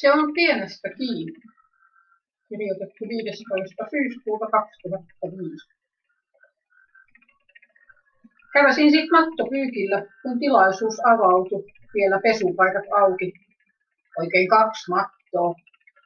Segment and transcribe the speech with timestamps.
[0.00, 1.40] Se on pienestä kiinni.
[2.48, 3.84] Kirjoitettu 15.
[3.90, 5.68] syyskuuta 2005.
[8.52, 11.64] Käväsin sitten mattopyykillä, kun tilaisuus avautui,
[11.94, 13.32] vielä pesupaikat auki.
[14.18, 15.54] Oikein kaksi mattoa.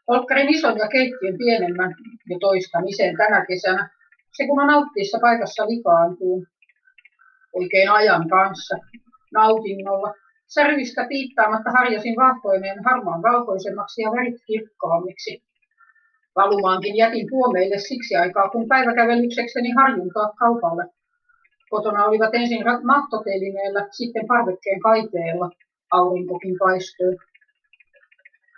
[0.07, 1.95] Olkkarin ison ja keittiön pienemmän
[2.31, 3.91] jo toistamiseen tänä kesänä.
[4.37, 6.47] Se kun on alttiissa paikassa likaantuu.
[7.53, 8.77] Oikein ajan kanssa,
[9.33, 10.15] nautinnolla.
[10.55, 15.43] Särvistä piittaamatta harjasin vahtoineen harmaan valkoisemmaksi ja värit kirkkaammiksi.
[16.37, 20.85] Valumaankin jätin puomeille siksi aikaa, kun päiväkävelyksekseni harjuntaa kaupalle.
[21.71, 25.51] Kotona olivat ensin mattotelineellä, sitten parvekkeen kaiteella,
[25.91, 27.17] aurinkokin paistui.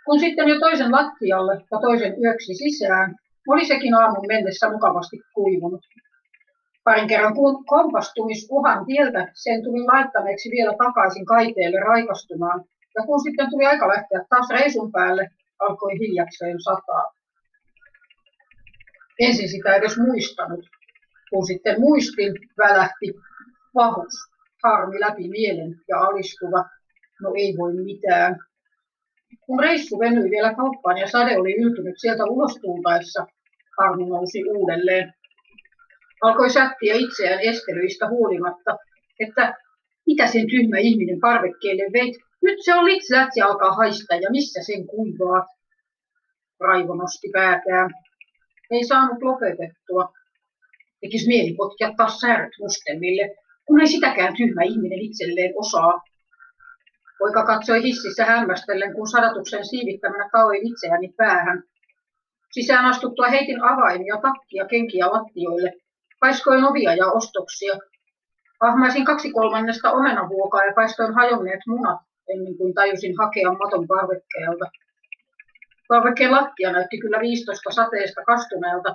[0.04, 3.16] Kun sitten jo toisen lattialle ja toisen yöksi sisään,
[3.48, 5.84] oli sekin aamun mennessä mukavasti kuivunut.
[6.84, 7.34] Parin kerran
[7.66, 12.64] kompastumisuhan tieltä sen tuli laittaneeksi vielä takaisin kaiteelle raikastumaan,
[12.96, 17.12] ja kun sitten tuli aika lähteä taas reisun päälle, alkoi hiljakseen sataa.
[19.18, 20.64] Ensin sitä edes muistanut,
[21.30, 23.14] kun sitten muistin, välähti
[23.74, 24.14] vahus,
[24.64, 26.64] harmi läpi mielen ja alistuva,
[27.22, 28.36] no ei voi mitään.
[29.40, 33.26] Kun reissu venyi vielä kauppaan ja sade oli yltynyt sieltä ulos tultaessa,
[33.78, 35.14] harmi nousi uudelleen.
[36.22, 38.76] Alkoi sättiä itseään estelyistä huolimatta,
[39.20, 39.54] että
[40.06, 42.16] mitä sen tyhmä ihminen parvekkeelle veit.
[42.42, 45.46] Nyt se on litsätsi alkaa haista ja missä sen kuivaa.
[46.60, 47.90] Raivo nosti päätään.
[48.70, 50.12] Ei saanut lopetettua.
[51.00, 53.34] Tekisi mieli potkia taas sääret mustemmille,
[53.64, 56.00] kun ei sitäkään tyhmä ihminen itselleen osaa.
[57.18, 61.62] Poika katsoi hississä hämmästellen, kun sadatuksen siivittämänä kauin itseäni päähän.
[62.50, 65.72] Sisään astuttua heitin avaimia, takkia, kenkiä lattioille.
[66.22, 67.74] Paiskoin ovia ja ostoksia.
[68.60, 74.64] Ahmaisin kaksi kolmannesta omenavuokaa ja paistoin hajonneet munat ennen kuin tajusin hakea maton parvekkeelta.
[75.88, 78.94] Parvekkeen lattia näytti kyllä 15 sateesta kastuneelta,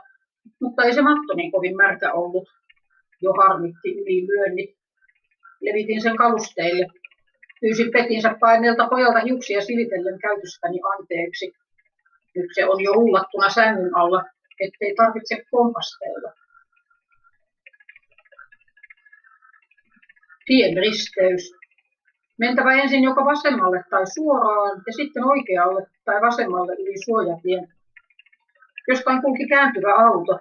[0.61, 2.47] mutta ei se matto niin kovin märkä ollut.
[3.21, 4.69] Jo harmitti ylilyönnit.
[5.61, 6.85] Levitin sen kalusteille.
[7.61, 11.51] Pyysin petinsä paineelta pojalta hiuksia silitellen käytöstäni anteeksi.
[12.35, 14.23] Nyt se on jo hullattuna sängyn alla,
[14.59, 16.46] ettei tarvitse kompastella.
[20.47, 21.51] Tien risteys.
[22.39, 27.67] Mentävä ensin joko vasemmalle tai suoraan ja sitten oikealle tai vasemmalle yli suojatien.
[28.87, 30.39] Jostain kulki kääntyvä auto.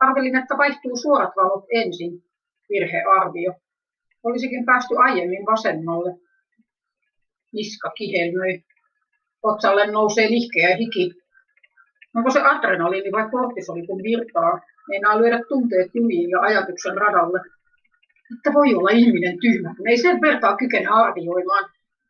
[0.00, 2.12] Arvelin, että vaihtuu suorat valot ensin.
[2.70, 3.52] Virhearvio.
[4.24, 6.10] Olisikin päästy aiemmin vasemmalle.
[7.52, 8.62] Niska kihelmöi.
[9.42, 11.10] Otsalle nousee nihkeä hiki.
[12.16, 14.60] Onko se adrenaliini vai kortisoli, kun virtaa?
[14.88, 17.55] Meinaa lyödä tunteet jumiin ja ajatuksen radalle.
[18.34, 21.64] Että voi olla ihminen tyhmä, kun ei sen vertaa kykene arvioimaan.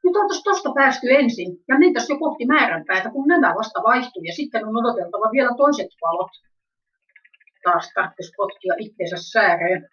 [0.05, 4.33] Nyt oltaisiin tuosta päästy ensin ja mentäisiin jo kohti määränpäätä, kun nämä vasta vaihtuu ja
[4.33, 6.31] sitten on odoteltava vielä toiset valot.
[7.65, 9.89] Taas tarvitsisi potkia itseensä sääreen.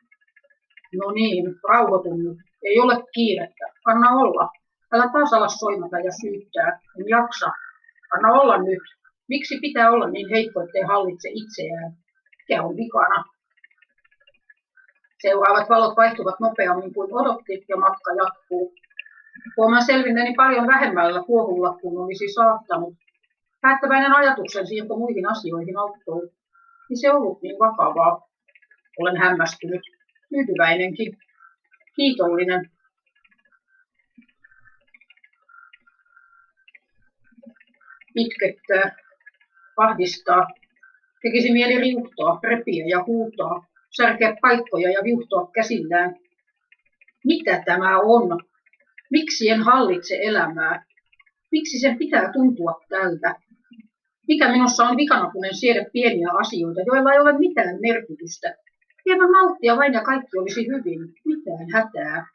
[0.99, 2.37] No niin, rauhoitun.
[2.63, 3.65] Ei ole kiirettä.
[3.85, 4.49] Anna olla.
[4.93, 6.79] Älä taas ala soimata ja syyttää.
[6.99, 7.49] En jaksa.
[8.15, 8.83] Anna olla nyt.
[9.29, 11.91] Miksi pitää olla niin heikko, ettei hallitse itseään?
[12.37, 13.23] Mikä on vikana?
[15.23, 18.73] Seuraavat valot vaihtuvat nopeammin kuin odotti ja matka jatkuu.
[19.57, 22.93] Huomaan selvinneeni paljon vähemmällä kuohulla kuin olisi saattanut.
[23.61, 26.29] Päättäväinen ajatuksen siirto muihin asioihin auttoi.
[26.89, 28.27] Niin se ollut niin vakavaa.
[28.99, 29.81] Olen hämmästynyt,
[30.29, 31.17] tyytyväinenkin,
[31.95, 32.71] kiitollinen.
[38.15, 38.95] Itkettää,
[39.77, 40.47] vahvistaa,
[41.21, 46.15] tekisi mieli riuttoa, repiä ja huutaa, särkeä paikkoja ja viuhtoa käsillään.
[47.25, 48.39] Mitä tämä on?
[49.11, 50.85] Miksi en hallitse elämää?
[51.51, 53.35] Miksi sen pitää tuntua tältä?
[54.27, 58.55] Mikä minussa on vikana, kun en siedä pieniä asioita, joilla ei ole mitään merkitystä?
[59.05, 60.99] Hieman malttia vain ja kaikki olisi hyvin.
[61.25, 62.27] Mitään hätää.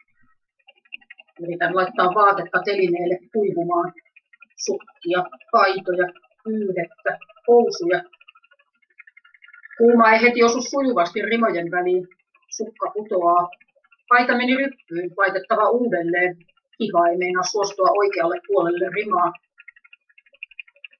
[1.42, 3.92] Yritän laittaa vaatetta telineelle kuivumaan.
[4.56, 6.06] Sukkia, paitoja,
[6.44, 7.18] pyydettä,
[7.48, 8.02] housuja,
[9.78, 12.08] Kuuma ei heti osu sujuvasti rimojen väliin.
[12.56, 13.48] Sukka putoaa.
[14.08, 16.36] Paita meni ryppyyn, laitettava uudelleen.
[16.80, 19.32] Hiha ei meinaa suostua oikealle puolelle rimaa.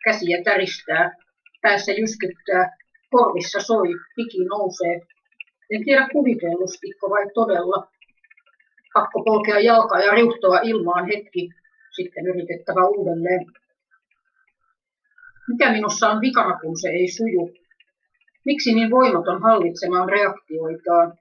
[0.04, 1.16] Käsiä täristää,
[1.62, 2.76] päässä jyskyttää,
[3.10, 5.00] korvissa soi, hiki nousee.
[5.70, 7.88] En tiedä kuvitellustiko vai todella.
[8.94, 11.48] Pakko polkea jalkaa ja riuhtoa ilmaan hetki,
[11.96, 13.46] sitten yritettävä uudelleen.
[15.48, 17.68] Mikä minussa on vikana, kun se ei suju?
[18.49, 21.19] Miksi niin voimaton hallitsemaan reaktioitaan?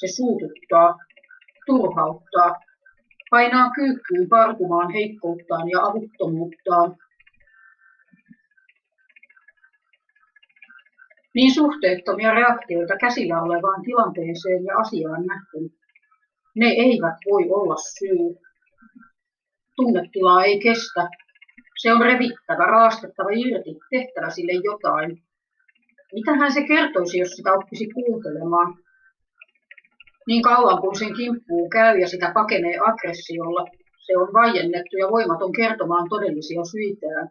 [0.00, 0.98] Se suututtaa,
[1.66, 2.50] turhauttaa,
[3.30, 6.96] painaa kyykkyyn parkumaan heikkouttaan ja avuttomuuttaan.
[11.34, 15.70] Niin suhteettomia reaktioita käsillä olevaan tilanteeseen ja asiaan nähden.
[16.56, 18.26] Ne eivät voi olla syy.
[19.76, 21.08] Tunnetilaa ei kestä.
[21.80, 25.24] Se on revittävä, raastettava irti, tehtävä sille jotain.
[26.14, 28.74] Mitähän se kertoisi, jos sitä oppisi kuuntelemaan?
[30.26, 33.66] Niin kauan kuin sen kimppuun käy ja sitä pakenee aggressiolla,
[34.06, 37.28] se on vaiennettu ja voimaton kertomaan todellisia syitään.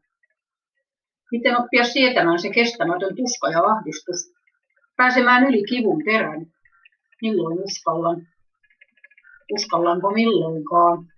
[1.32, 4.34] Miten oppia sietämään se kestämätön tuska ja ahdistus?
[4.98, 6.46] Pääsemään yli kivun perän.
[7.22, 8.28] Milloin uskallan?
[9.54, 11.13] Uskallanko milloinkaan?